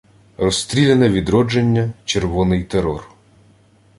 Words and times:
Розстріляне 0.37 1.09
відродження, 1.09 1.93
червоний 2.05 2.63
терор 2.63 3.07